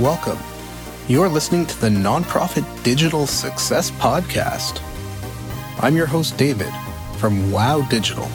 [0.00, 0.38] Welcome.
[1.08, 4.80] You're listening to the Nonprofit Digital Success Podcast.
[5.78, 6.72] I'm your host, David
[7.18, 8.26] from Wow Digital.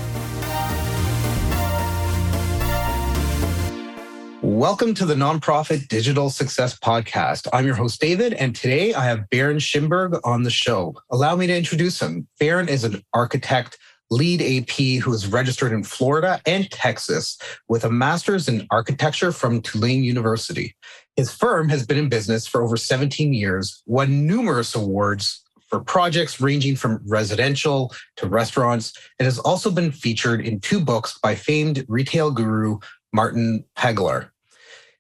[4.44, 7.48] Welcome to the Nonprofit Digital Success Podcast.
[7.52, 10.94] I'm your host, David, and today I have Baron Schimberg on the show.
[11.10, 12.28] Allow me to introduce him.
[12.40, 13.80] Baron is an architect,
[14.12, 19.64] LEED AP who is registered in Florida and Texas with a master's in architecture from
[19.64, 20.76] Tulane University.
[21.16, 26.42] His firm has been in business for over 17 years, won numerous awards for projects
[26.42, 31.86] ranging from residential to restaurants, and has also been featured in two books by famed
[31.88, 32.80] retail guru
[33.14, 34.30] Martin Pegler.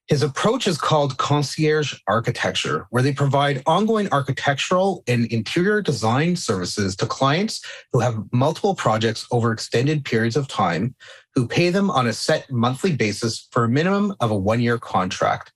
[0.08, 6.96] His approach is called concierge architecture, where they provide ongoing architectural and interior design services
[6.98, 10.96] to clients who have multiple projects over extended periods of time,
[11.34, 14.78] who pay them on a set monthly basis for a minimum of a one year
[14.78, 15.52] contract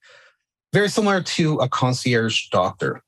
[0.74, 3.02] very similar to a concierge doctor.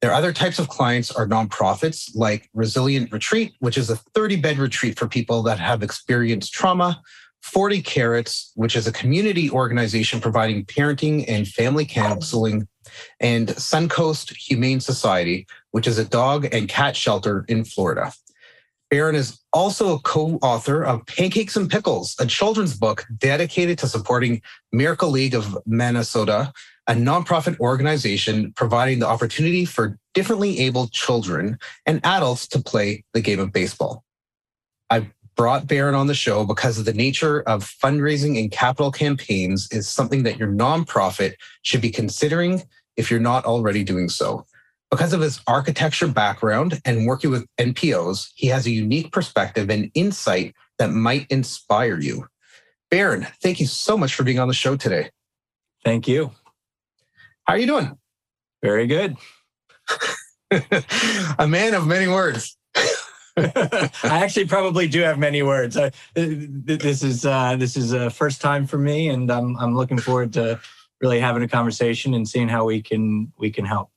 [0.00, 4.58] Their other types of clients are nonprofits like Resilient Retreat, which is a 30 bed
[4.58, 7.00] retreat for people that have experienced trauma,
[7.42, 12.68] 40 Carrots, which is a community organization providing parenting and family counseling,
[13.20, 18.12] and Suncoast Humane Society, which is a dog and cat shelter in Florida.
[18.90, 23.88] Baron is also a co author of Pancakes and Pickles, a children's book dedicated to
[23.88, 26.52] supporting Miracle League of Minnesota,
[26.88, 33.20] a nonprofit organization providing the opportunity for differently abled children and adults to play the
[33.20, 34.04] game of baseball.
[34.88, 39.68] I brought Baron on the show because of the nature of fundraising and capital campaigns
[39.70, 42.62] is something that your nonprofit should be considering
[42.96, 44.46] if you're not already doing so.
[44.90, 49.90] Because of his architecture background and working with NPOs, he has a unique perspective and
[49.94, 52.26] insight that might inspire you.
[52.90, 55.10] Baron, thank you so much for being on the show today.
[55.84, 56.30] Thank you.
[57.46, 57.96] How are you doing?
[58.62, 59.16] Very good.
[61.38, 62.56] a man of many words.
[63.36, 65.76] I actually probably do have many words.
[65.76, 69.98] I, this is uh, this is a first time for me, and I'm I'm looking
[69.98, 70.58] forward to
[71.00, 73.90] really having a conversation and seeing how we can we can help.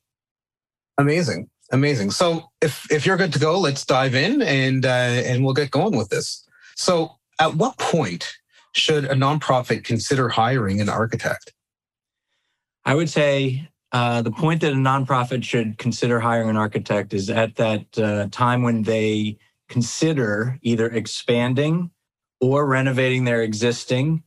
[0.98, 2.12] Amazing, amazing.
[2.12, 5.72] So if if you're good to go, let's dive in and uh, and we'll get
[5.72, 6.46] going with this.
[6.76, 8.32] So at what point
[8.74, 11.54] should a nonprofit consider hiring an architect?
[12.86, 17.30] I would say uh, the point that a nonprofit should consider hiring an architect is
[17.30, 21.92] at that uh, time when they consider either expanding
[22.42, 24.24] or renovating their existing,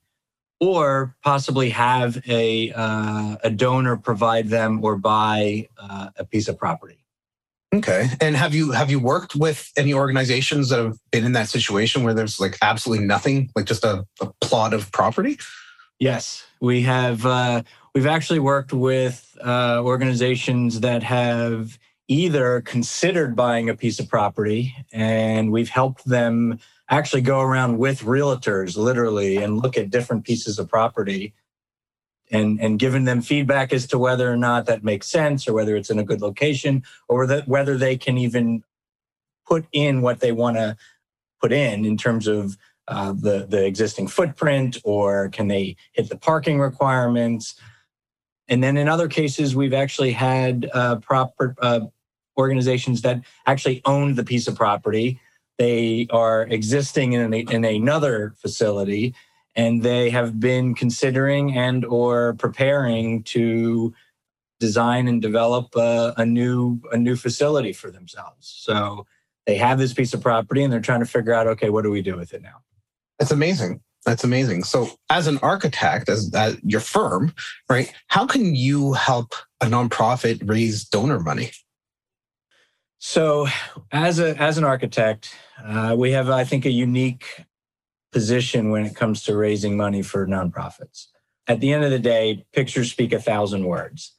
[0.61, 6.59] or possibly have a uh, a donor provide them or buy uh, a piece of
[6.59, 6.99] property.
[7.75, 8.09] Okay.
[8.21, 12.03] And have you have you worked with any organizations that have been in that situation
[12.03, 15.39] where there's like absolutely nothing, like just a, a plot of property?
[15.99, 17.25] Yes, we have.
[17.25, 17.63] Uh,
[17.95, 24.75] we've actually worked with uh, organizations that have either considered buying a piece of property,
[24.93, 26.59] and we've helped them
[26.89, 31.33] actually go around with realtors, literally, and look at different pieces of property
[32.31, 35.77] and and giving them feedback as to whether or not that makes sense or whether
[35.77, 38.63] it's in a good location or that whether they can even
[39.47, 40.77] put in what they want to
[41.41, 42.57] put in in terms of
[42.89, 47.55] uh, the the existing footprint or can they hit the parking requirements
[48.49, 51.81] and then in other cases we've actually had uh, proper uh,
[52.37, 55.21] organizations that actually own the piece of property.
[55.59, 59.15] They are existing in, a, in another facility
[59.55, 63.95] and they have been considering and or preparing to
[64.61, 68.55] design and develop a, a, new a new facility for themselves.
[68.61, 69.07] So
[69.47, 71.91] they have this piece of property and they're trying to figure out okay what do
[71.91, 72.63] we do with it now?
[73.19, 77.33] That's amazing that's amazing so as an architect as, as your firm
[77.69, 81.51] right how can you help a nonprofit raise donor money
[82.99, 83.47] so
[83.91, 87.45] as a as an architect uh, we have i think a unique
[88.13, 91.07] position when it comes to raising money for nonprofits.
[91.49, 94.13] At the end of the day, pictures speak a thousand words.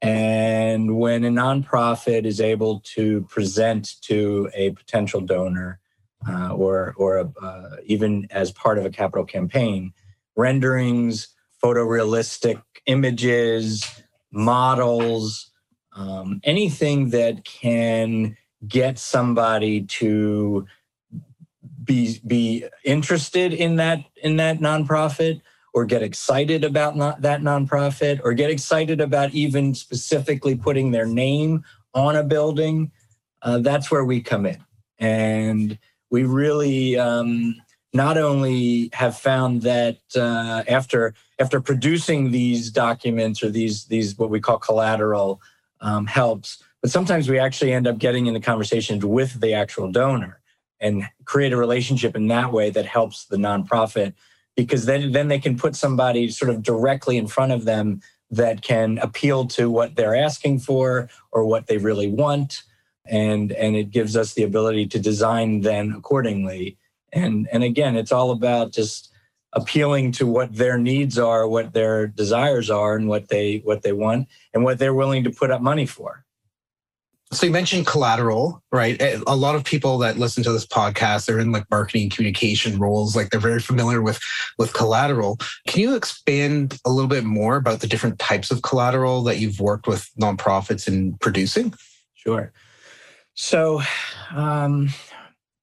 [0.00, 5.80] And when a nonprofit is able to present to a potential donor
[6.28, 9.92] uh, or, or a, uh, even as part of a capital campaign,
[10.36, 11.28] renderings,
[11.62, 15.50] photorealistic images, models,
[15.94, 18.36] um, anything that can
[18.66, 20.66] get somebody to
[21.84, 25.40] be be interested in that in that nonprofit
[25.74, 31.06] or get excited about not, that nonprofit or get excited about even specifically putting their
[31.06, 32.90] name on a building
[33.42, 34.64] uh, that's where we come in.
[34.98, 35.78] And
[36.12, 37.56] we really um,
[37.94, 44.30] not only have found that uh, after after producing these documents or these these what
[44.30, 45.40] we call collateral
[45.80, 50.40] um, helps, but sometimes we actually end up getting into conversations with the actual donor
[50.80, 54.12] and create a relationship in that way that helps the nonprofit
[54.54, 58.62] because then then they can put somebody sort of directly in front of them that
[58.62, 62.62] can appeal to what they're asking for or what they really want
[63.06, 66.76] and and it gives us the ability to design then accordingly
[67.12, 69.12] and and again it's all about just
[69.54, 73.92] appealing to what their needs are what their desires are and what they what they
[73.92, 76.24] want and what they're willing to put up money for
[77.32, 79.00] so you mentioned collateral, right?
[79.00, 82.78] Eh, a lot of people that listen to this podcast, they're in like marketing communication
[82.78, 84.20] roles, like they're very familiar with
[84.58, 85.38] with collateral.
[85.66, 89.60] Can you expand a little bit more about the different types of collateral that you've
[89.60, 91.72] worked with nonprofits in producing?
[92.12, 92.52] Sure.
[93.34, 93.82] So,
[94.34, 94.90] um,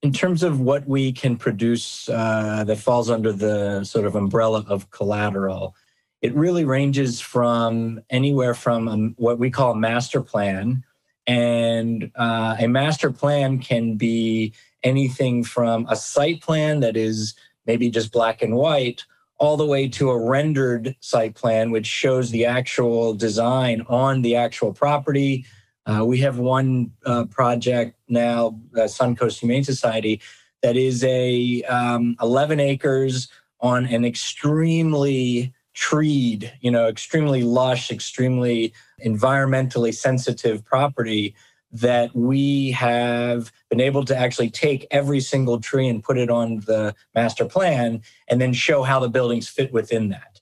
[0.02, 4.66] in terms of what we can produce uh, that falls under the sort of umbrella
[4.68, 5.76] of collateral,
[6.22, 10.84] it really ranges from anywhere from um, what we call a master plan
[11.30, 14.52] and uh, a master plan can be
[14.82, 17.36] anything from a site plan that is
[17.68, 19.06] maybe just black and white,
[19.38, 24.36] all the way to a rendered site plan, which shows the actual design on the
[24.36, 25.46] actual property.
[25.90, 30.22] Uh, we have one uh, project now, uh, Suncoast Humane Society,
[30.62, 33.28] that is a um, 11 acres
[33.62, 38.72] on an extremely treed, you know, extremely lush, extremely
[39.04, 41.34] environmentally sensitive property
[41.72, 46.60] that we have been able to actually take every single tree and put it on
[46.62, 50.40] the master plan and then show how the buildings fit within that.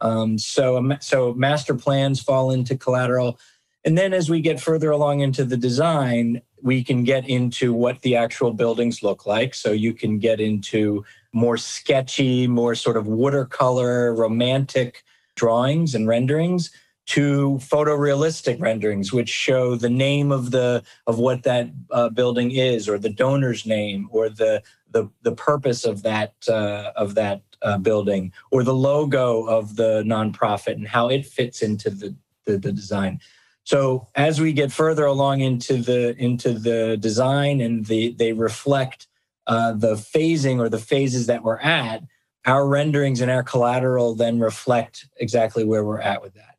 [0.00, 3.38] Um, so, so master plans fall into collateral.
[3.84, 8.02] And then as we get further along into the design, we can get into what
[8.02, 9.54] the actual buildings look like.
[9.54, 15.02] So you can get into more sketchy, more sort of watercolor, romantic
[15.36, 16.70] drawings and renderings
[17.06, 22.88] to photorealistic renderings, which show the name of the of what that uh, building is,
[22.88, 27.78] or the donor's name, or the the, the purpose of that uh, of that uh,
[27.78, 32.72] building, or the logo of the nonprofit and how it fits into the, the, the
[32.72, 33.18] design.
[33.64, 39.06] So as we get further along into the into the design and the they reflect
[39.46, 42.02] uh, the phasing or the phases that we're at,
[42.46, 46.56] our renderings and our collateral then reflect exactly where we're at with that.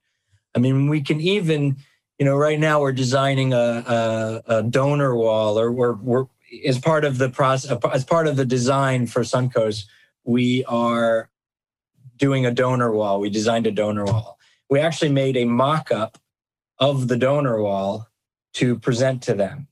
[0.55, 1.77] I mean, we can even,
[2.19, 6.25] you know, right now we're designing a, a, a donor wall, or we're, we're
[6.65, 9.85] as part of the process, as part of the design for Suncoast,
[10.23, 11.29] we are
[12.17, 13.19] doing a donor wall.
[13.19, 14.37] We designed a donor wall.
[14.69, 16.17] We actually made a mock-up
[16.81, 18.09] of the donor wall
[18.55, 19.67] to present to them.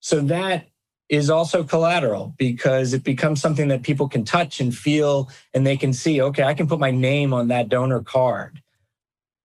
[0.00, 0.66] So that
[1.08, 5.76] is also collateral because it becomes something that people can touch and feel and they
[5.76, 8.60] can see, okay, I can put my name on that donor card.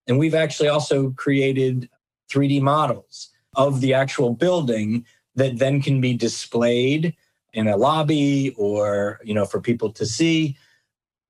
[0.08, 1.88] And we've actually also created
[2.32, 5.06] 3D models of the actual building
[5.36, 7.14] that then can be displayed
[7.52, 10.56] in a lobby or, you know, for people to see.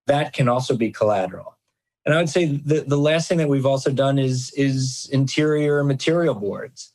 [0.06, 1.58] That can also be collateral.
[2.04, 5.84] And I would say the, the last thing that we've also done is, is interior
[5.84, 6.93] material boards,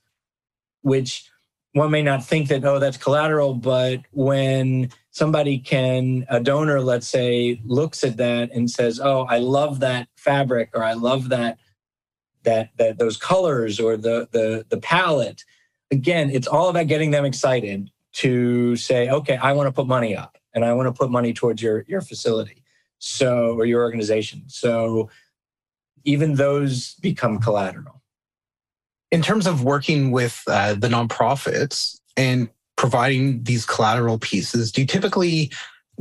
[0.81, 1.29] which
[1.73, 7.07] one may not think that, oh, that's collateral, but when somebody can, a donor, let's
[7.07, 11.57] say, looks at that and says, oh, I love that fabric or I love that
[12.47, 15.43] that that those colors or the the the palette
[15.91, 20.15] again it's all about getting them excited to say okay i want to put money
[20.15, 22.63] up and i want to put money towards your your facility
[22.99, 24.43] so or your organization.
[24.47, 25.09] So
[26.03, 28.01] even those become collateral.
[29.11, 34.87] In terms of working with uh, the nonprofits and providing these collateral pieces do you
[34.87, 35.51] typically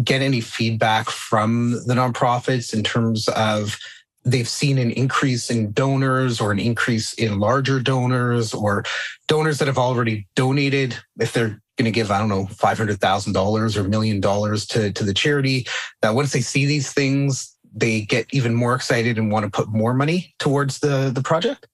[0.05, 3.79] get any feedback from the nonprofits in terms of
[4.25, 8.85] they've seen an increase in donors or an increase in larger donors or
[9.27, 13.81] donors that have already donated if they're going to give i don't know $500000 or
[13.81, 15.67] a million dollars to, to the charity
[16.03, 19.69] that once they see these things they get even more excited and want to put
[19.69, 21.67] more money towards the, the project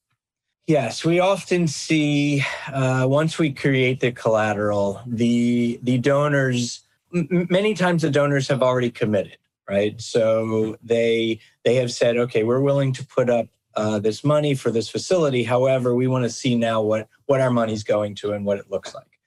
[0.66, 6.80] yes we often see uh, once we create the collateral the the donors
[7.14, 9.36] m- many times the donors have already committed
[9.68, 10.00] right?
[10.00, 14.70] So they they have said, okay, we're willing to put up uh, this money for
[14.70, 15.44] this facility.
[15.44, 18.70] However, we want to see now what what our money's going to and what it
[18.70, 19.18] looks like.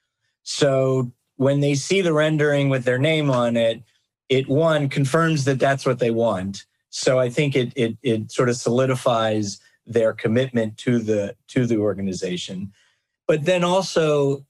[0.45, 3.83] So when they see the rendering with their name on it,
[4.29, 6.65] it one confirms that that's what they want.
[6.89, 11.77] So I think it it it sort of solidifies their commitment to the to the
[11.77, 12.71] organization.
[13.27, 14.45] But then also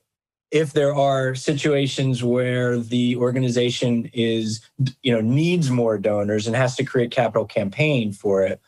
[0.51, 4.61] if there are situations where the organization is
[5.01, 8.61] you know needs more donors and has to create capital campaign for it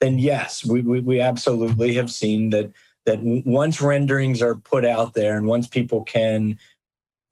[0.00, 2.70] then yes we, we, we absolutely have seen that
[3.04, 6.58] that once renderings are put out there and once people can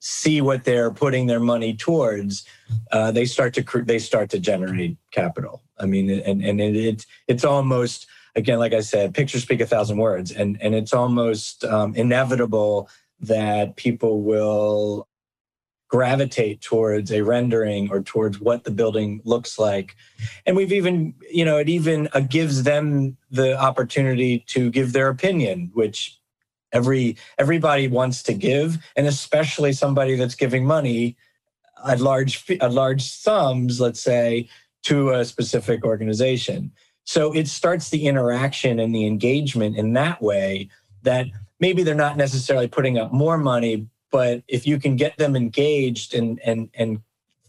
[0.05, 2.45] see what they're putting their money towards,
[2.91, 5.63] uh, they start to they start to generate capital.
[5.79, 9.67] I mean, and and it, it, it's almost again, like I said, pictures speak a
[9.67, 12.89] thousand words, and and it's almost um, inevitable
[13.21, 15.09] that people will
[15.89, 19.95] gravitate towards a rendering or towards what the building looks like
[20.47, 25.09] and we've even you know it even uh, gives them the opportunity to give their
[25.09, 26.19] opinion which
[26.73, 31.17] every everybody wants to give and especially somebody that's giving money
[31.87, 34.49] at large at large sums let's say
[34.83, 36.73] to a specific organization.
[37.05, 40.69] So it starts the interaction and the engagement in that way
[41.03, 41.27] that
[41.61, 46.15] maybe they're not necessarily putting up more money but if you can get them engaged
[46.15, 47.01] and and and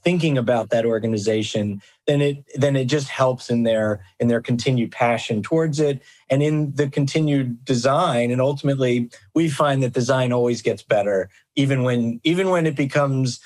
[0.04, 4.92] thinking about that organization then it then it just helps in their in their continued
[4.92, 8.32] passion towards it and in the continued design.
[8.32, 13.40] And ultimately we find that design always gets better even when even when it becomes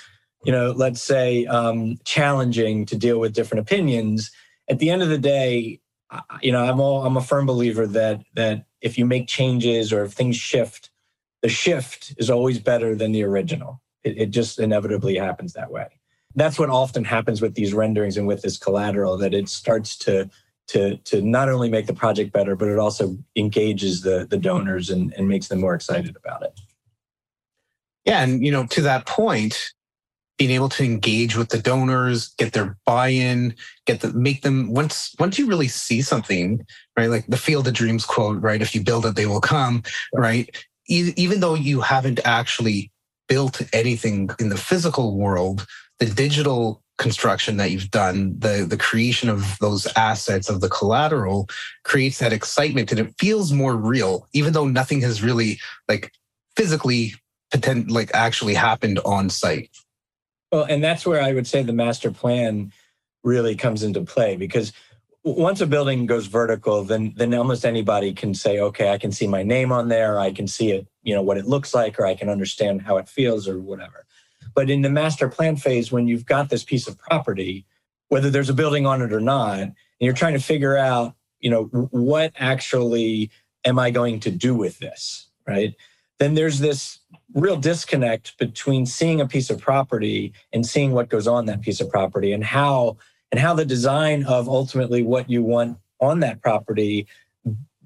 [0.43, 4.31] you know let's say um, challenging to deal with different opinions.
[4.69, 5.79] At the end of the day
[6.41, 10.05] you know i'm all i'm a firm believer that that if you make changes or
[10.05, 10.89] if things shift
[11.41, 13.81] the shift is always better than the original.
[14.03, 15.87] It, it just inevitably happens that way
[16.35, 20.29] that's what often happens with these renderings and with this collateral that it starts to
[20.67, 24.89] to to not only make the project better but it also engages the the donors
[24.89, 26.59] and, and makes them more excited about it.
[28.05, 29.73] Yeah and you know to that point
[30.37, 33.55] being able to engage with the donors get their buy-in
[33.85, 36.65] get the make them once once you really see something
[36.97, 39.81] right like the field of dreams quote right if you build it they will come
[40.13, 40.55] right.
[40.87, 42.91] even though you haven't actually
[43.27, 45.65] built anything in the physical world
[45.99, 51.47] the digital construction that you've done, the the creation of those assets of the collateral
[51.83, 56.11] creates that excitement and it feels more real, even though nothing has really like
[56.55, 57.13] physically
[57.87, 59.69] like actually happened on site.
[60.51, 62.71] Well, and that's where I would say the master plan
[63.23, 64.71] really comes into play because
[65.23, 69.27] once a building goes vertical, then then almost anybody can say, okay, I can see
[69.27, 72.05] my name on there, I can see it, you know, what it looks like, or
[72.05, 74.06] I can understand how it feels or whatever.
[74.57, 77.63] But in the master plan phase, when you've got this piece of property,
[78.07, 81.51] whether there's a building on it or not, and you're trying to figure out, you
[81.51, 83.29] know, what actually
[83.65, 85.75] am I going to do with this, right?
[86.17, 86.97] Then there's this
[87.35, 91.79] real disconnect between seeing a piece of property and seeing what goes on that piece
[91.79, 92.97] of property and how
[93.31, 97.05] and how the design of ultimately what you want on that property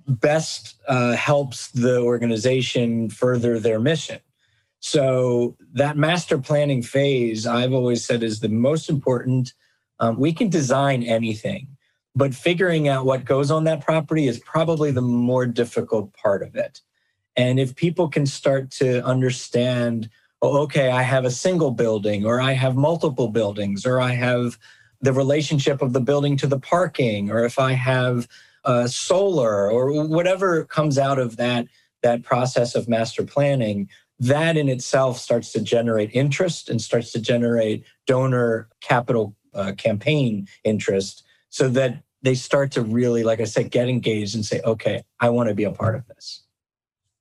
[0.07, 4.21] best uh, helps the organization further their mission
[4.81, 9.53] so that master planning phase, I've always said, is the most important.
[9.99, 11.67] Um, we can design anything,
[12.15, 16.55] but figuring out what goes on that property is probably the more difficult part of
[16.55, 16.81] it.
[17.35, 20.09] And if people can start to understand,
[20.41, 24.57] oh, okay, I have a single building, or I have multiple buildings, or I have
[24.99, 28.27] the relationship of the building to the parking, or if I have
[28.65, 31.67] uh, solar, or whatever comes out of that
[32.01, 33.87] that process of master planning,
[34.21, 40.47] that in itself starts to generate interest and starts to generate donor capital uh, campaign
[40.63, 45.01] interest so that they start to really, like I said, get engaged and say, okay,
[45.19, 46.43] I want to be a part of this.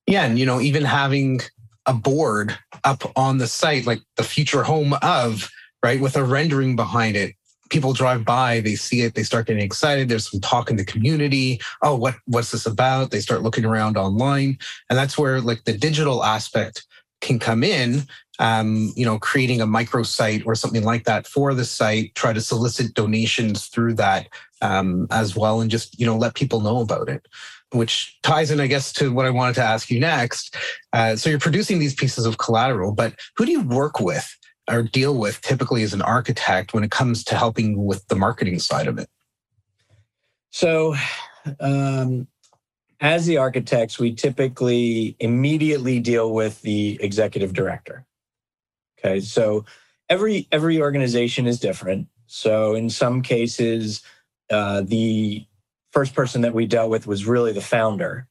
[0.07, 0.27] Yeah.
[0.27, 1.41] And, you know, even having
[1.87, 5.49] a board up on the site, like the future home of,
[5.83, 7.35] right, with a rendering behind it.
[7.71, 10.09] People drive by, they see it, they start getting excited.
[10.09, 11.61] There's some talk in the community.
[11.83, 13.13] Oh, what what's this about?
[13.13, 16.85] They start looking around online, and that's where like the digital aspect
[17.21, 18.03] can come in,
[18.39, 22.41] um, you know, creating a microsite or something like that for the site, try to
[22.41, 24.29] solicit donations through that
[24.63, 27.27] um, as well, and just, you know, let people know about it.
[27.73, 30.57] Which ties in, I guess, to what I wanted to ask you next.
[30.93, 34.37] Uh, so you're producing these pieces of collateral, but who do you work with
[34.69, 38.59] or deal with typically as an architect when it comes to helping with the marketing
[38.59, 39.09] side of it?
[40.51, 40.97] So,
[41.61, 42.27] um,
[43.01, 48.05] as the architects, we typically immediately deal with the executive director.
[48.99, 49.65] Okay, so
[50.09, 52.09] every every organization is different.
[52.27, 54.03] So in some cases,
[54.51, 55.47] uh, the
[55.91, 58.29] first person that we dealt with was really the founder,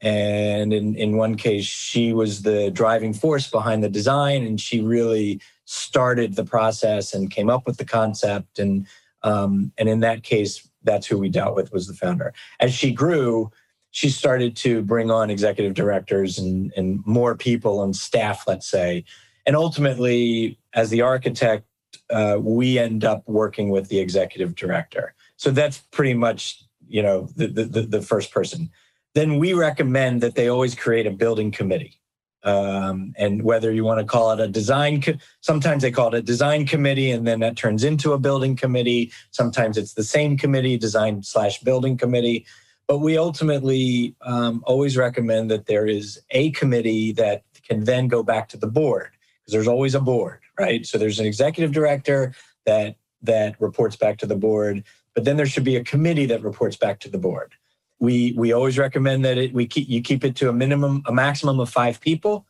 [0.00, 4.80] and in in one case, she was the driving force behind the design, and she
[4.80, 8.58] really started the process and came up with the concept.
[8.58, 8.86] And
[9.22, 12.34] um, and in that case, that's who we dealt with was the founder.
[12.58, 13.52] As she grew,
[13.98, 19.04] she started to bring on executive directors and, and more people and staff, let's say.
[19.44, 21.66] And ultimately, as the architect,
[22.08, 25.14] uh, we end up working with the executive director.
[25.36, 28.70] So that's pretty much, you know, the, the, the first person.
[29.16, 32.00] Then we recommend that they always create a building committee.
[32.44, 36.18] Um, and whether you want to call it a design, co- sometimes they call it
[36.18, 39.10] a design committee, and then that turns into a building committee.
[39.32, 42.46] Sometimes it's the same committee, design slash building committee.
[42.88, 48.22] But we ultimately um, always recommend that there is a committee that can then go
[48.22, 50.84] back to the board because there's always a board, right?
[50.86, 55.46] So there's an executive director that that reports back to the board, but then there
[55.46, 57.54] should be a committee that reports back to the board.
[58.00, 61.12] We we always recommend that it we keep you keep it to a minimum a
[61.12, 62.46] maximum of five people,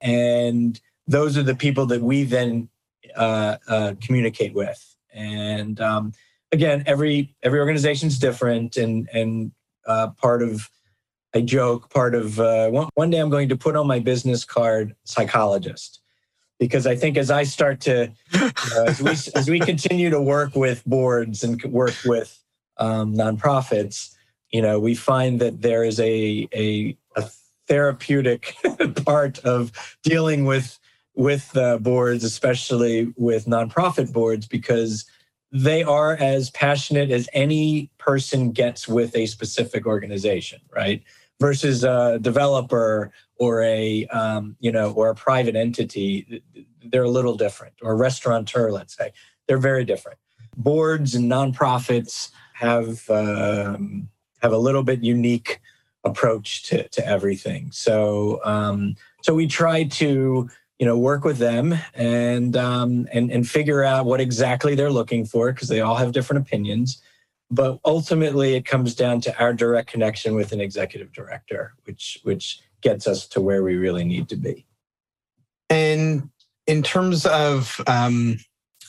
[0.00, 2.68] and those are the people that we then
[3.16, 4.96] uh, uh, communicate with.
[5.14, 6.12] And um,
[6.52, 9.52] again, every every organization is different, and and
[9.88, 10.70] uh, part of
[11.34, 14.44] a joke, part of uh, one, one day I'm going to put on my business
[14.44, 16.00] card psychologist.
[16.60, 18.50] Because I think as I start to uh,
[18.86, 22.36] as we as we continue to work with boards and work with
[22.78, 24.16] um, nonprofits,
[24.50, 27.30] you know, we find that there is a a, a
[27.68, 28.56] therapeutic
[29.06, 29.70] part of
[30.02, 30.80] dealing with
[31.14, 35.04] with uh, boards, especially with nonprofit boards, because
[35.50, 41.02] they are as passionate as any person gets with a specific organization, right?
[41.40, 46.42] Versus a developer or a um, you know or a private entity,
[46.84, 47.74] they're a little different.
[47.82, 49.12] Or restaurateur, let's say,
[49.46, 50.18] they're very different.
[50.56, 54.08] Boards and nonprofits have um,
[54.42, 55.60] have a little bit unique
[56.04, 57.70] approach to to everything.
[57.70, 63.48] So um, so we try to you know work with them and um, and and
[63.48, 67.02] figure out what exactly they're looking for because they all have different opinions.
[67.50, 72.60] But ultimately it comes down to our direct connection with an executive director which which
[72.80, 74.66] gets us to where we really need to be.
[75.70, 76.30] And
[76.66, 78.38] in terms of um,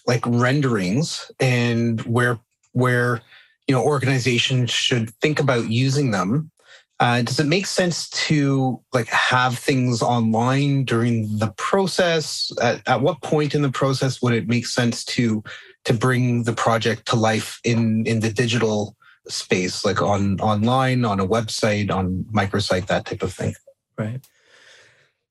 [0.05, 2.39] like renderings and where
[2.73, 3.21] where
[3.67, 6.51] you know organizations should think about using them
[6.99, 12.51] uh, does it make sense to like have things online during the process?
[12.61, 15.43] At, at what point in the process would it make sense to
[15.85, 18.97] to bring the project to life in in the digital
[19.29, 23.53] space, like on online, on a website, on microsite, that type of thing?
[23.97, 24.19] Right.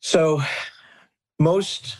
[0.01, 0.40] So
[1.38, 1.99] most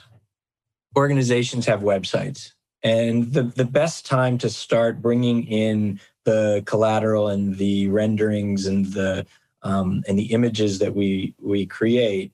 [0.97, 7.59] organizations have websites, and the the best time to start bringing in the collateral and
[7.59, 9.27] the renderings and the
[9.63, 12.33] um, and the images that we we create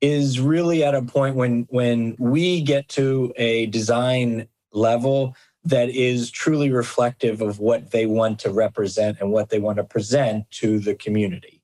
[0.00, 6.30] is really at a point when when we get to a design level that is
[6.30, 10.80] truly reflective of what they want to represent and what they want to present to
[10.80, 11.62] the community.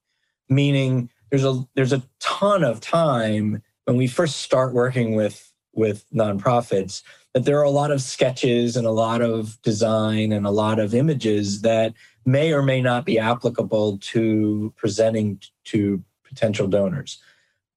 [0.49, 6.05] Meaning there's a there's a ton of time when we first start working with with
[6.11, 7.03] nonprofits
[7.39, 10.81] that there are a lot of sketches and a lot of design and a lot
[10.81, 11.95] of images that
[12.27, 17.23] may or may not be applicable to presenting to potential donors.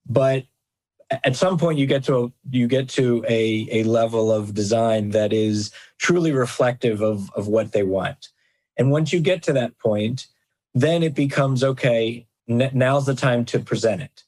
[0.10, 0.46] But
[1.24, 5.12] at some point you get to a, you get to a, a level of design
[5.12, 5.70] that is
[6.00, 8.30] truly reflective of, of what they want.
[8.78, 10.26] And once you get to that point,
[10.74, 14.24] then it becomes okay, now's the time to present it.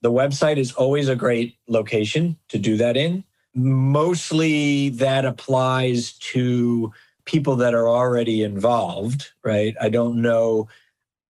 [0.00, 3.24] The website is always a great location to do that in.
[3.54, 6.92] Mostly that applies to
[7.24, 9.74] people that are already involved, right?
[9.80, 10.68] I don't know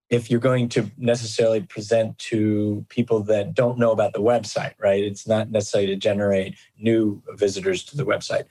[0.09, 5.03] if you're going to necessarily present to people that don't know about the website, right?
[5.03, 8.43] It's not necessarily to generate new visitors to the website.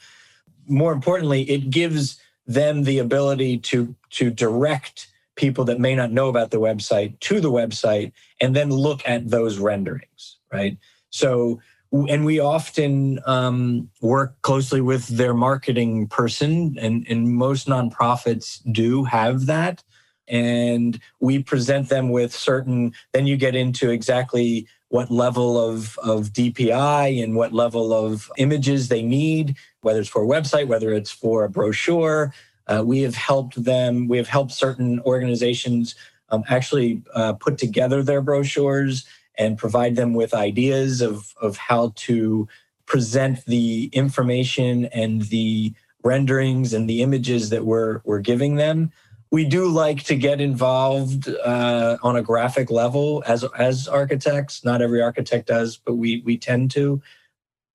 [0.66, 6.28] More importantly, it gives them the ability to to direct people that may not know
[6.28, 10.76] about the website to the website and then look at those renderings, right?
[11.10, 11.60] So
[11.92, 19.04] and we often um, work closely with their marketing person and, and most nonprofits do
[19.04, 19.82] have that.
[20.28, 26.28] And we present them with certain then you get into exactly what level of, of
[26.28, 31.10] dpi and what level of images they need whether it's for a website whether it's
[31.10, 32.32] for a brochure.
[32.68, 35.96] Uh, we have helped them we have helped certain organizations
[36.28, 39.06] um, actually uh, put together their brochures
[39.40, 42.46] and provide them with ideas of, of how to
[42.84, 45.72] present the information and the
[46.04, 48.92] renderings and the images that we're, we're giving them.
[49.30, 54.62] We do like to get involved uh, on a graphic level as, as architects.
[54.62, 57.00] Not every architect does, but we, we tend to.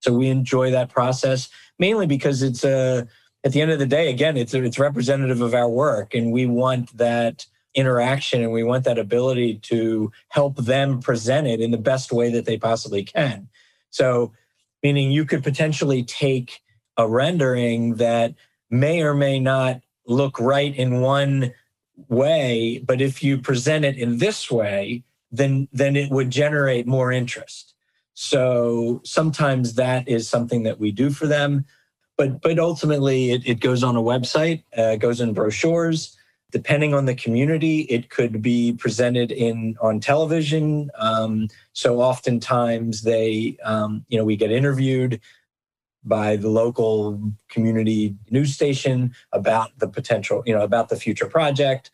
[0.00, 1.48] So we enjoy that process
[1.80, 3.08] mainly because it's a,
[3.42, 6.46] at the end of the day, again, it's, it's representative of our work and we
[6.46, 7.46] want that
[7.76, 12.30] interaction and we want that ability to help them present it in the best way
[12.30, 13.48] that they possibly can.
[13.90, 14.32] So,
[14.82, 16.60] meaning you could potentially take
[16.96, 18.34] a rendering that
[18.70, 21.52] may or may not look right in one
[22.08, 27.12] way, but if you present it in this way, then then it would generate more
[27.12, 27.74] interest.
[28.14, 31.66] So sometimes that is something that we do for them,
[32.16, 36.16] but but ultimately it, it goes on a website, uh, goes in brochures.
[36.56, 40.90] Depending on the community, it could be presented in on television.
[40.96, 45.20] Um, so oftentimes they, um, you know, we get interviewed
[46.02, 51.90] by the local community news station about the potential, you know, about the future project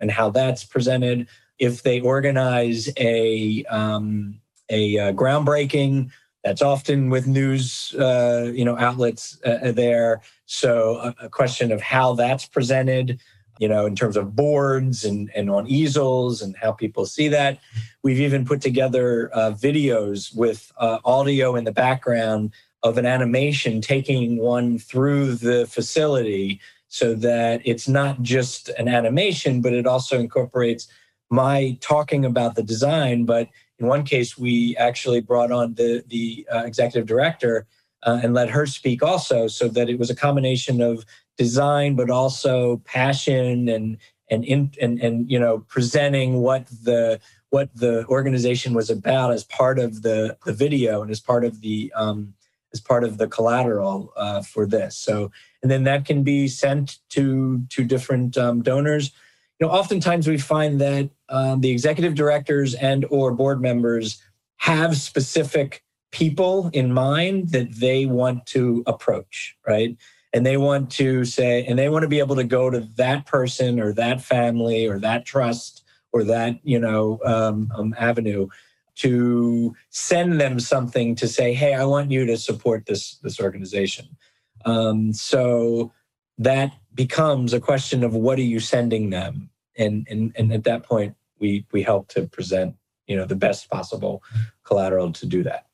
[0.00, 1.26] and how that's presented.
[1.58, 4.38] If they organize a um,
[4.68, 6.10] a uh, groundbreaking,
[6.42, 10.20] that's often with news, uh, you know, outlets uh, there.
[10.44, 13.18] So a, a, question of how that's presented,
[13.58, 17.58] you know, in terms of boards and and on easels and how people see that.
[18.02, 23.80] We've even put together uh, videos with uh, audio in the background of an animation
[23.80, 30.20] taking one through the facility so that it's not just an animation, but it also
[30.20, 30.86] incorporates
[31.30, 33.24] my talking about the design.
[33.24, 37.66] But in one case, we actually brought on the, the uh, executive director
[38.04, 41.04] uh, and let her speak also, so that it was a combination of
[41.36, 43.98] design, but also passion and
[44.30, 47.20] and in, and and you know presenting what the
[47.50, 51.60] what the organization was about as part of the the video and as part of
[51.60, 52.34] the um,
[52.72, 54.96] as part of the collateral uh, for this.
[54.96, 55.30] So,
[55.62, 59.12] and then that can be sent to to different um, donors.
[59.60, 64.20] You know, oftentimes we find that um, the executive directors and or board members
[64.56, 69.96] have specific people in mind that they want to approach, right?
[70.34, 73.24] And they want to say, and they want to be able to go to that
[73.24, 78.48] person or that family or that trust or that you know um, um avenue
[78.96, 84.16] to send them something to say, "Hey, I want you to support this this organization."
[84.64, 85.92] Um, so
[86.38, 90.82] that becomes a question of what are you sending them, and and and at that
[90.82, 92.74] point, we we help to present
[93.06, 94.22] you know the best possible
[94.64, 95.66] collateral to do that.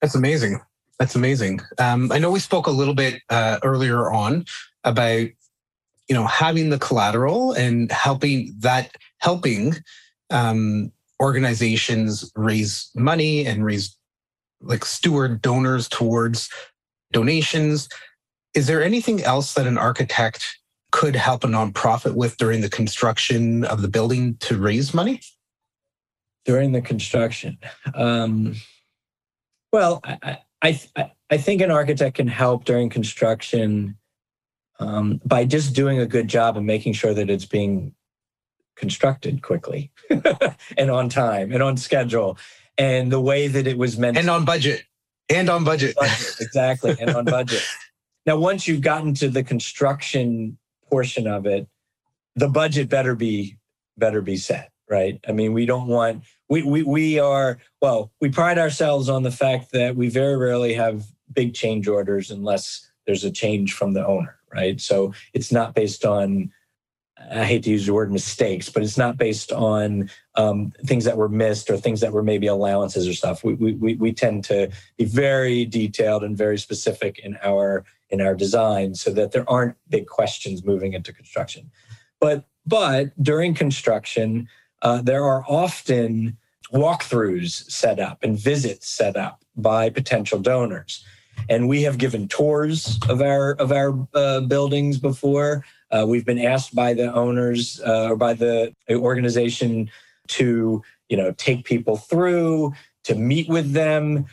[0.00, 0.60] That's amazing.
[1.00, 1.60] That's amazing.
[1.78, 4.44] Um, I know we spoke a little bit uh, earlier on
[4.84, 5.28] about
[6.08, 9.76] you know having the collateral and helping that helping
[10.28, 13.96] um, organizations raise money and raise
[14.60, 16.50] like steward donors towards
[17.12, 17.88] donations.
[18.52, 20.54] Is there anything else that an architect
[20.92, 25.22] could help a nonprofit with during the construction of the building to raise money?
[26.44, 27.58] During the construction,
[27.94, 28.56] um,
[29.72, 30.80] well, I, I,
[31.30, 33.96] I think an architect can help during construction
[34.78, 37.94] um, by just doing a good job and making sure that it's being
[38.76, 39.90] constructed quickly
[40.78, 42.38] and on time and on schedule
[42.78, 44.84] and the way that it was meant and on budget.
[45.28, 47.62] And on budget, budget exactly and on budget.
[48.26, 50.58] Now once you've gotten to the construction
[50.90, 51.66] portion of it
[52.36, 53.56] the budget better be
[53.96, 58.28] better be set right i mean we don't want we we, we are well we
[58.28, 63.24] pride ourselves on the fact that we very rarely have big change orders unless there's
[63.24, 66.50] a change from the owner right so it's not based on
[67.30, 71.18] I hate to use the word mistakes, but it's not based on um, things that
[71.18, 73.44] were missed or things that were maybe allowances or stuff.
[73.44, 78.34] We, we, we tend to be very detailed and very specific in our in our
[78.34, 81.70] design so that there aren't big questions moving into construction.
[82.20, 84.48] But but during construction,
[84.82, 86.36] uh, there are often
[86.72, 91.04] walkthroughs set up and visits set up by potential donors.
[91.48, 95.64] And we have given tours of our of our uh, buildings before.
[95.90, 99.90] Uh, we've been asked by the owners uh, or by the organization
[100.28, 102.72] to, you know, take people through,
[103.04, 104.26] to meet with them.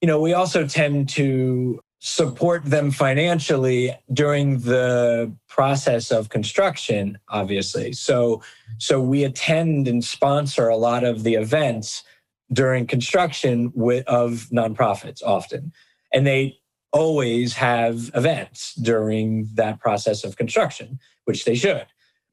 [0.00, 7.92] You know, we also tend to support them financially during the process of construction obviously
[7.92, 8.42] so
[8.78, 12.02] so we attend and sponsor a lot of the events
[12.52, 15.72] during construction with, of nonprofits often
[16.12, 16.58] and they
[16.94, 21.86] always have events during that process of construction, which they should.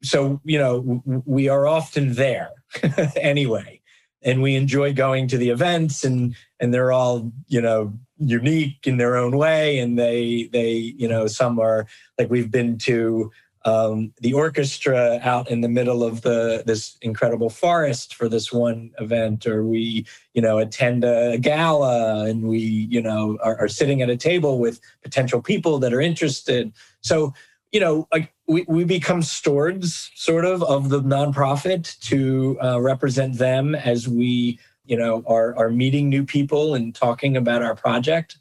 [0.04, 2.52] So, you know, we are often there
[3.16, 3.81] anyway.
[4.24, 8.98] And we enjoy going to the events and and they're all, you know, unique in
[8.98, 9.80] their own way.
[9.80, 13.32] And they they, you know, some are like we've been to
[13.64, 18.92] um, the orchestra out in the middle of the this incredible forest for this one
[19.00, 24.02] event, or we you know attend a gala and we you know are, are sitting
[24.02, 26.74] at a table with potential people that are interested.
[27.02, 27.34] So
[27.72, 33.38] you know, like we, we become stewards sort of of the nonprofit to uh, represent
[33.38, 38.38] them as we, you know, are, are meeting new people and talking about our project.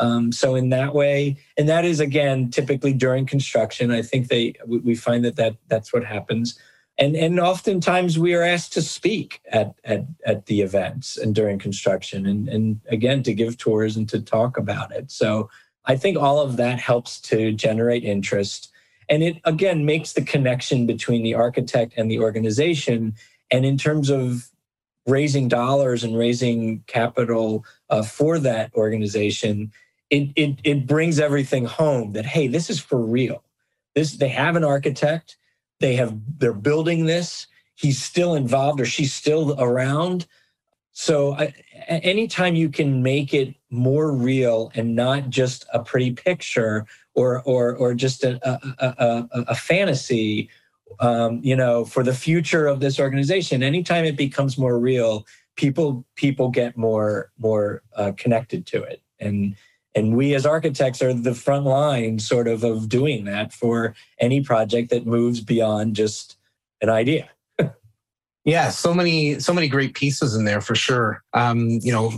[0.00, 3.90] Um, so in that way, and that is again typically during construction.
[3.90, 6.58] I think they we find that that that's what happens,
[6.96, 11.58] and and oftentimes we are asked to speak at at at the events and during
[11.58, 15.10] construction, and and again to give tours and to talk about it.
[15.10, 15.50] So
[15.90, 18.70] I think all of that helps to generate interest,
[19.08, 23.14] and it again makes the connection between the architect and the organization.
[23.50, 24.48] And in terms of
[25.06, 29.72] raising dollars and raising capital uh, for that organization
[30.10, 33.42] it, it it brings everything home that hey this is for real.
[33.94, 35.36] This they have an architect.
[35.78, 37.46] They have they're building this.
[37.76, 40.26] He's still involved or she's still around
[40.92, 41.54] so I,
[41.88, 47.76] anytime you can make it more real and not just a pretty picture or or
[47.76, 50.50] or just a a, a, a fantasy
[50.98, 55.24] um, you know for the future of this organization anytime it becomes more real
[55.60, 59.02] people people get more more uh, connected to it.
[59.20, 59.56] And
[59.94, 64.40] and we as architects are the front line sort of of doing that for any
[64.40, 66.36] project that moves beyond just
[66.80, 67.28] an idea
[68.44, 71.22] yeah so many so many great pieces in there for sure.
[71.32, 72.12] Um, you know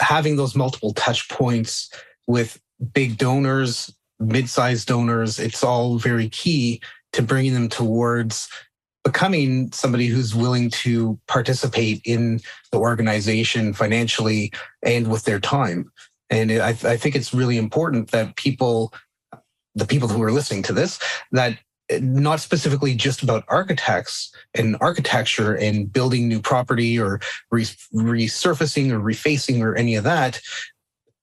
[0.00, 1.90] having those multiple touch points
[2.26, 2.60] with
[2.92, 6.80] big donors mid-sized donors it's all very key
[7.12, 8.48] to bringing them towards
[9.04, 12.40] becoming somebody who's willing to participate in
[12.72, 15.90] the organization financially and with their time.
[16.28, 18.92] And I, I think it's really important that people,
[19.74, 20.98] the people who are listening to this,
[21.32, 21.58] that
[22.00, 27.20] not specifically just about architects and architecture and building new property or
[27.52, 30.40] resurfacing or refacing or any of that.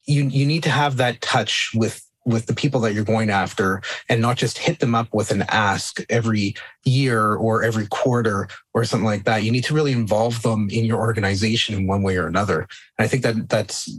[0.06, 3.82] You, you need to have that touch with with the people that you're going after
[4.10, 8.84] and not just hit them up with an ask every year or every quarter or
[8.84, 9.44] something like that.
[9.44, 12.62] You need to really involve them in your organization in one way or another.
[12.98, 13.96] And I think that that's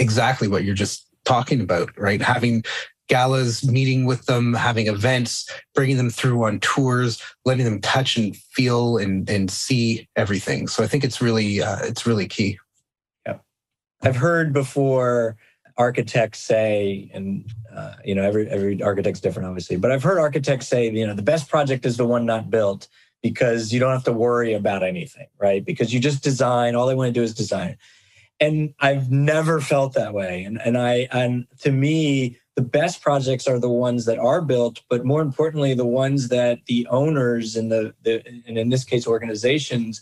[0.00, 2.20] exactly what you're just talking about, right?
[2.20, 2.64] Having
[3.08, 8.36] galas, meeting with them, having events, bringing them through on tours, letting them touch and
[8.36, 10.68] feel and, and see everything.
[10.68, 12.58] So I think it's really uh, it's really key.
[13.26, 13.38] Yeah,
[14.02, 15.36] I've heard before
[15.76, 20.68] architects say, and uh, you know every every architect's different, obviously, but I've heard architects
[20.68, 22.88] say, you know, the best project is the one not built
[23.22, 25.64] because you don't have to worry about anything, right?
[25.64, 26.76] Because you just design.
[26.76, 27.76] All they want to do is design
[28.40, 30.44] and I've never felt that way.
[30.44, 34.82] And and I and to me, the best projects are the ones that are built,
[34.90, 39.06] but more importantly, the ones that the owners and the, the and in this case
[39.06, 40.00] organizations,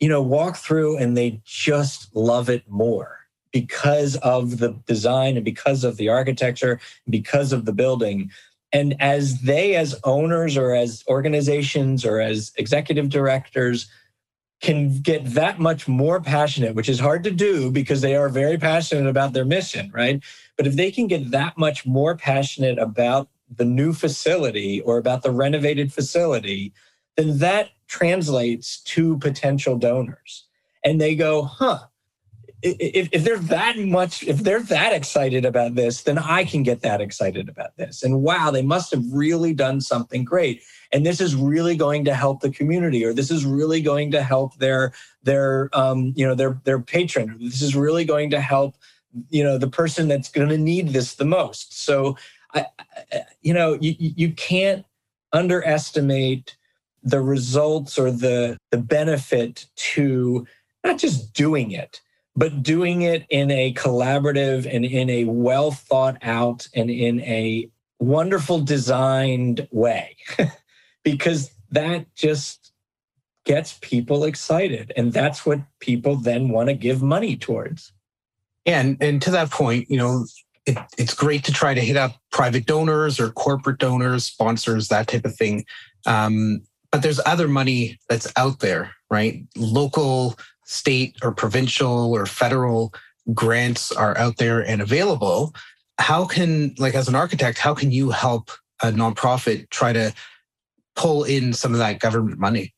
[0.00, 3.20] you know, walk through and they just love it more
[3.52, 8.28] because of the design and because of the architecture, because of the building.
[8.72, 13.88] And as they, as owners or as organizations or as executive directors,
[14.60, 18.58] can get that much more passionate, which is hard to do because they are very
[18.58, 20.20] passionate about their mission, right?
[20.58, 25.22] But if they can get that much more passionate about the new facility or about
[25.22, 26.74] the renovated facility,
[27.16, 30.44] then that translates to potential donors.
[30.84, 31.78] And they go, huh,
[32.60, 36.82] if, if they're that much, if they're that excited about this, then I can get
[36.82, 38.02] that excited about this.
[38.02, 42.14] And wow, they must have really done something great and this is really going to
[42.14, 44.92] help the community or this is really going to help their
[45.22, 48.76] their um, you know their their patron this is really going to help
[49.30, 52.16] you know the person that's going to need this the most so
[52.54, 52.66] I,
[53.42, 54.84] you know you, you can't
[55.32, 56.56] underestimate
[57.02, 60.46] the results or the the benefit to
[60.84, 62.00] not just doing it
[62.36, 67.68] but doing it in a collaborative and in a well thought out and in a
[67.98, 70.16] wonderful designed way
[71.02, 72.72] because that just
[73.44, 74.92] gets people excited.
[74.96, 77.92] And that's what people then want to give money towards.
[78.68, 80.26] And, and to that point, you know,
[80.66, 85.08] it, it's great to try to hit up private donors or corporate donors, sponsors, that
[85.08, 85.64] type of thing.
[86.06, 86.60] Um,
[86.92, 89.42] but there's other money that's out there, right?
[89.56, 92.92] Local, state, or provincial or federal
[93.32, 95.54] grants are out there and available.
[95.98, 98.50] How can, like, as an architect, how can you help
[98.82, 100.12] a nonprofit try to
[100.94, 102.74] pull in some of that government money?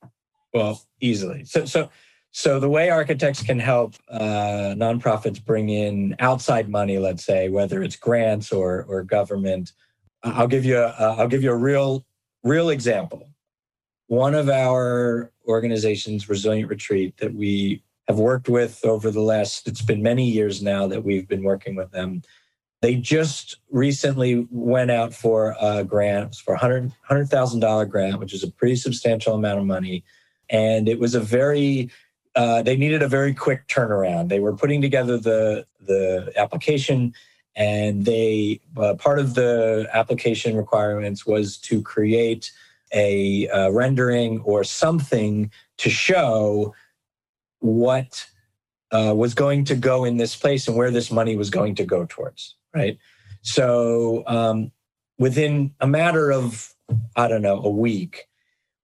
[0.55, 1.45] Well, easily.
[1.45, 1.91] So, so,
[2.33, 7.83] so the way architects can help uh, nonprofits bring in outside money, let's say, whether
[7.83, 9.73] it's grants or or government,
[10.23, 12.05] I'll give you a I'll give you a real
[12.45, 13.29] real example.
[14.07, 19.83] One of our organizations, Resilient Retreat, that we have worked with over the last it's
[19.83, 22.23] been many years now that we've been working with them.
[22.83, 28.51] They just recently went out for a grant for $100,000 $100, grant, which is a
[28.51, 30.03] pretty substantial amount of money.
[30.49, 31.91] And it was a very,
[32.41, 34.31] uh, they needed a very quick turnaround.
[34.31, 37.13] They were putting together the, the application
[37.55, 42.51] and they, uh, part of the application requirements was to create
[42.95, 46.75] a uh, rendering or something to show
[47.59, 48.27] what
[48.91, 51.85] uh, was going to go in this place and where this money was going to
[51.85, 52.97] go towards, right?
[53.43, 54.73] So um,
[55.19, 56.75] within a matter of,
[57.17, 58.30] I don't know, a week,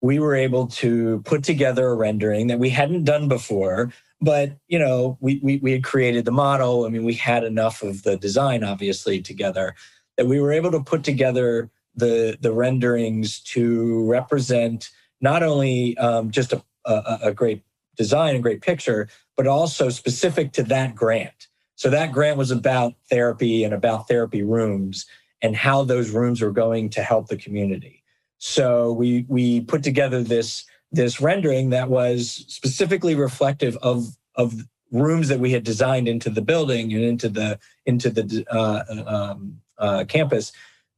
[0.01, 3.93] we were able to put together a rendering that we hadn't done before.
[4.21, 6.85] But you know, we, we we had created the model.
[6.85, 9.75] I mean, we had enough of the design, obviously, together
[10.17, 16.31] that we were able to put together the the renderings to represent not only um,
[16.31, 17.63] just a, a, a great
[17.97, 21.49] design, a great picture, but also specific to that grant.
[21.75, 25.07] So that grant was about therapy and about therapy rooms
[25.43, 27.96] and how those rooms were going to help the community.
[28.39, 35.29] So we we put together this this rendering that was specifically reflective of of rooms
[35.29, 40.05] that we had designed into the building and into the into the uh, um, uh,
[40.05, 40.53] campus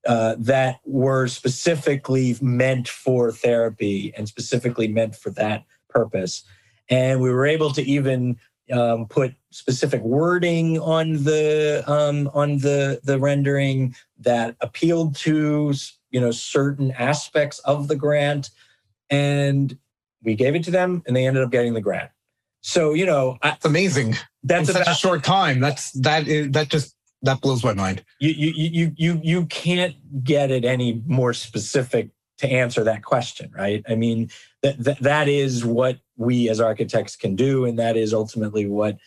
[0.07, 6.44] uh, that were specifically meant for therapy and specifically meant for that purpose.
[6.88, 8.38] And we were able to even
[8.72, 15.72] um, put specific wording on the um, on the the rendering that appealed to
[16.11, 18.51] you know certain aspects of the grant,
[19.11, 19.77] and
[20.23, 22.11] we gave it to them, and they ended up getting the grant.
[22.61, 24.16] So you know, that's amazing.
[24.42, 25.61] That's In such a short time.
[25.61, 28.05] That's that is that just that blows my mind.
[28.21, 33.51] You you you you you can't get it any more specific to answer that question,
[33.57, 33.85] right?
[33.88, 34.31] I mean,
[34.62, 38.99] that, that that is what we as architects can do, and that is ultimately what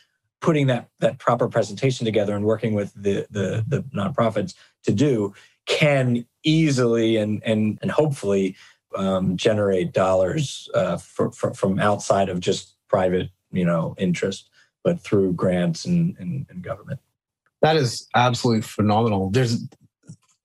[0.41, 5.33] putting that that proper presentation together and working with the the, the nonprofits to do
[5.65, 8.55] can easily and and and hopefully
[8.95, 14.49] um, generate dollars uh, for, for, from outside of just private you know interest,
[14.83, 16.99] but through grants and, and, and government.
[17.61, 19.29] That is absolutely phenomenal.
[19.29, 19.67] There's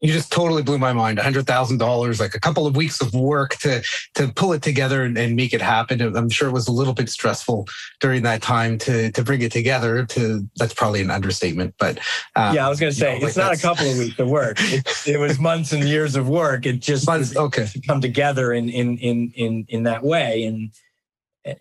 [0.00, 1.18] you just totally blew my mind.
[1.18, 3.82] $100,000, like a couple of weeks of work to
[4.14, 6.00] to pull it together and, and, make it happen.
[6.00, 7.66] I'm sure it was a little bit stressful
[8.00, 10.04] during that time to to bring it together.
[10.06, 11.98] To that's probably an understatement, but
[12.36, 13.98] um, yeah, I was going to say you know, it's like not a couple of
[13.98, 14.56] weeks of work.
[14.60, 16.66] It, it, was months and years of work.
[16.66, 20.70] It just months, okay to come together in in in in in that way, and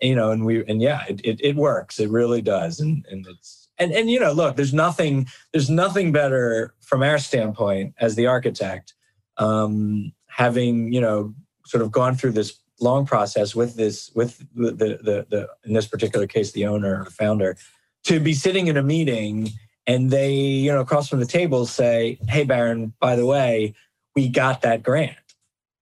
[0.02, 1.98] you know, and we and yeah, it, it, it works.
[1.98, 6.12] It really does, and and it's and and you know look there's nothing there's nothing
[6.12, 8.94] better from our standpoint as the architect
[9.38, 11.34] um, having you know
[11.64, 15.86] sort of gone through this long process with this with the, the the, in this
[15.86, 17.56] particular case the owner or founder
[18.04, 19.48] to be sitting in a meeting
[19.86, 23.74] and they you know across from the table say hey baron by the way
[24.16, 25.14] we got that grant.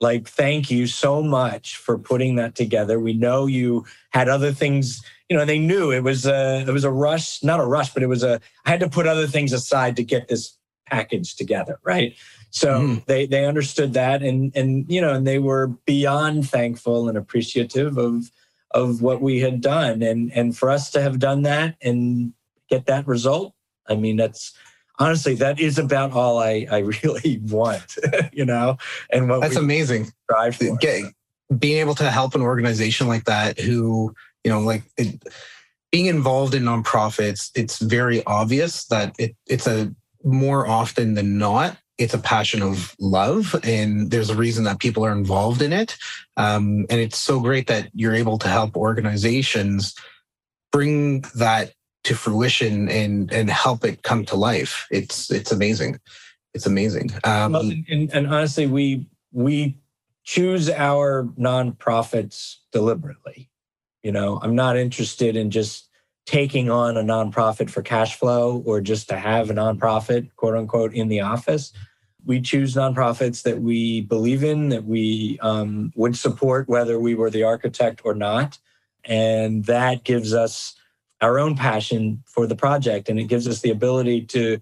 [0.00, 2.98] Like thank you so much for putting that together.
[2.98, 6.84] We know you had other things you know, they knew it was a it was
[6.84, 9.52] a rush, not a rush, but it was a I had to put other things
[9.52, 10.56] aside to get this
[10.86, 12.14] package together, right?
[12.50, 13.04] So mm.
[13.06, 17.96] they they understood that and and you know, and they were beyond thankful and appreciative
[17.98, 18.30] of
[18.72, 22.32] of what we had done and and for us to have done that and
[22.68, 23.54] get that result,
[23.88, 24.52] I mean, that's
[24.98, 27.96] honestly that is about all I I really want,
[28.32, 28.76] you know,
[29.10, 30.12] and what that's amazing.
[30.80, 31.12] Get,
[31.58, 35.22] being able to help an organization like that who you know, like it,
[35.90, 41.76] being involved in nonprofits, it's very obvious that it, it's a more often than not,
[41.98, 45.96] it's a passion of love, and there's a reason that people are involved in it.
[46.36, 49.94] Um, and it's so great that you're able to help organizations
[50.72, 54.86] bring that to fruition and and help it come to life.
[54.90, 56.00] It's it's amazing.
[56.52, 57.10] It's amazing.
[57.24, 59.78] Um, and, and honestly, we we
[60.24, 63.48] choose our nonprofits deliberately.
[64.04, 65.88] You know, I'm not interested in just
[66.26, 70.92] taking on a nonprofit for cash flow or just to have a nonprofit, quote unquote,
[70.92, 71.72] in the office.
[72.26, 77.30] We choose nonprofits that we believe in, that we um, would support, whether we were
[77.30, 78.58] the architect or not.
[79.04, 80.74] And that gives us
[81.22, 83.08] our own passion for the project.
[83.08, 84.60] And it gives us the ability to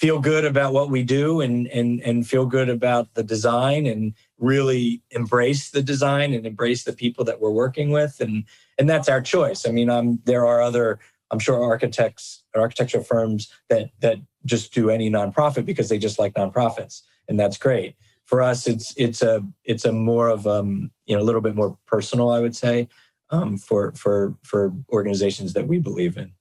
[0.00, 4.14] feel good about what we do and, and, and feel good about the design and
[4.38, 8.18] really embrace the design and embrace the people that we're working with.
[8.20, 8.44] And
[8.80, 9.68] and that's our choice.
[9.68, 10.98] I mean, um, there are other,
[11.30, 14.16] I'm sure architects, architectural firms that that
[14.46, 17.94] just do any nonprofit because they just like nonprofits, and that's great.
[18.24, 21.54] For us, it's it's a it's a more of um you know a little bit
[21.54, 22.88] more personal, I would say,
[23.28, 26.32] um, for for for organizations that we believe in.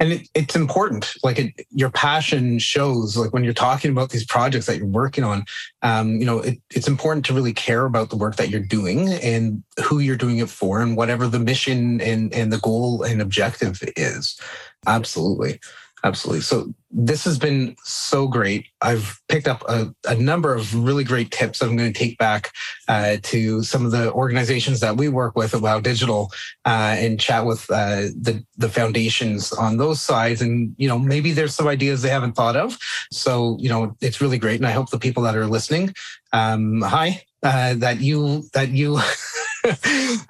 [0.00, 1.12] And it, it's important.
[1.22, 5.22] Like it, your passion shows like when you're talking about these projects that you're working
[5.22, 5.44] on
[5.82, 9.08] um, you know it, it's important to really care about the work that you're doing
[9.08, 13.20] and who you're doing it for and whatever the mission and and the goal and
[13.20, 14.40] objective is.
[14.86, 15.60] Absolutely
[16.02, 16.40] Absolutely.
[16.40, 18.66] So this has been so great.
[18.80, 22.16] I've picked up a, a number of really great tips that I'm going to take
[22.18, 22.52] back
[22.88, 26.32] uh, to some of the organizations that we work with at Wow Digital
[26.64, 30.40] uh, and chat with uh, the the foundations on those sides.
[30.40, 32.78] And you know, maybe there's some ideas they haven't thought of.
[33.12, 34.58] So you know, it's really great.
[34.58, 35.94] And I hope the people that are listening,
[36.32, 38.98] um, hi, uh, that you that you.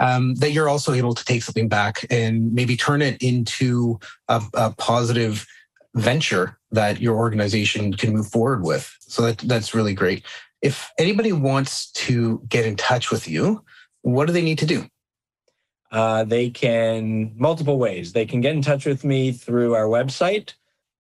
[0.01, 3.97] um, that you're also able to take something back and maybe turn it into
[4.27, 5.47] a, a positive
[5.95, 8.95] venture that your organization can move forward with.
[9.01, 10.24] So that, that's really great.
[10.62, 13.64] If anybody wants to get in touch with you,
[14.03, 14.86] what do they need to do?
[15.91, 18.12] Uh, they can multiple ways.
[18.12, 20.55] They can get in touch with me through our website,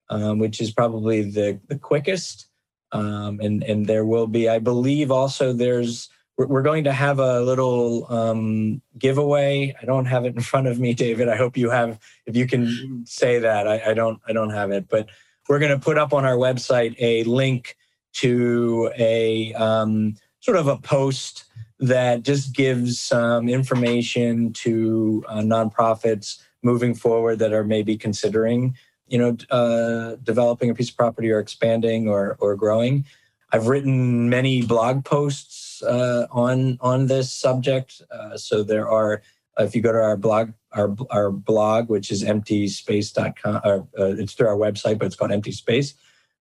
[0.08, 2.48] um, which is probably the the quickest.
[2.92, 6.08] Um, and and there will be, I believe, also there's
[6.46, 9.74] we're going to have a little um, giveaway.
[9.80, 11.28] I don't have it in front of me, David.
[11.28, 11.98] I hope you have.
[12.26, 14.20] If you can say that, I, I don't.
[14.26, 15.08] I don't have it, but
[15.48, 17.76] we're going to put up on our website a link
[18.12, 21.44] to a um, sort of a post
[21.80, 28.76] that just gives some information to uh, nonprofits moving forward that are maybe considering,
[29.08, 33.04] you know, uh, developing a piece of property or expanding or or growing.
[33.52, 38.02] I've written many blog posts uh, on on this subject.
[38.10, 39.22] Uh, so there are,
[39.58, 44.34] if you go to our blog, our our blog, which is emptyspace.com, or uh, it's
[44.34, 45.94] through our website, but it's called Empty Space.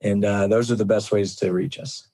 [0.00, 2.08] And uh, those are the best ways to reach us.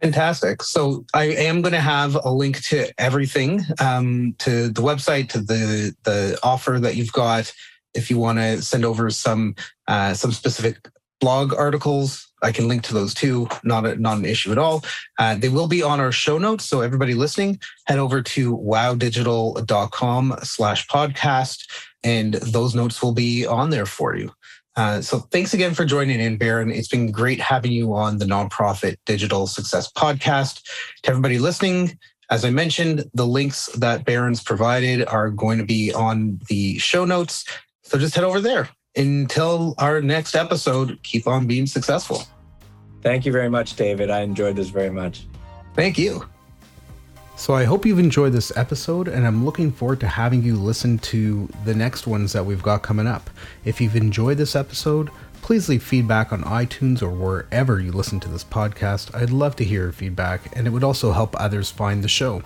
[0.00, 0.62] Fantastic.
[0.62, 5.40] So I am going to have a link to everything, um, to the website, to
[5.40, 7.52] the the offer that you've got.
[7.94, 9.54] If you want to send over some
[9.86, 10.88] uh, some specific
[11.20, 13.48] blog articles, I can link to those too.
[13.64, 14.84] Not a, not an issue at all.
[15.18, 16.64] Uh, they will be on our show notes.
[16.64, 21.66] So everybody listening, head over to wowdigital.com slash podcast
[22.04, 24.30] and those notes will be on there for you.
[24.76, 26.70] Uh, so thanks again for joining in, Baron.
[26.70, 30.62] It's been great having you on the Nonprofit Digital Success Podcast.
[31.02, 31.98] To everybody listening,
[32.30, 37.04] as I mentioned, the links that Baron's provided are going to be on the show
[37.04, 37.44] notes.
[37.82, 42.22] So just head over there until our next episode, keep on being successful.
[43.02, 44.10] Thank you very much, David.
[44.10, 45.26] I enjoyed this very much.
[45.74, 46.26] Thank you.
[47.36, 50.98] So I hope you've enjoyed this episode, and I'm looking forward to having you listen
[51.00, 53.28] to the next ones that we've got coming up.
[53.66, 55.10] If you've enjoyed this episode,
[55.42, 59.14] please leave feedback on iTunes or wherever you listen to this podcast.
[59.14, 62.42] I'd love to hear your feedback, and it would also help others find the show.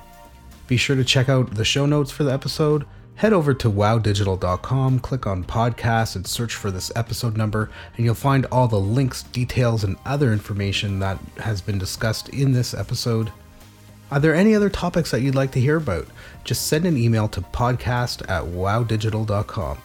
[0.66, 2.84] Be sure to check out the show notes for the episode
[3.20, 8.14] head over to wowdigital.com, click on podcast, and search for this episode number, and you'll
[8.14, 13.30] find all the links, details, and other information that has been discussed in this episode.
[14.10, 16.06] Are there any other topics that you'd like to hear about?
[16.44, 19.76] Just send an email to podcast at wowdigital.com.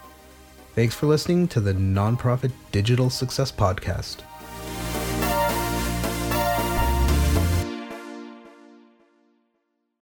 [0.74, 4.22] Thanks for listening to the Nonprofit Digital Success Podcast.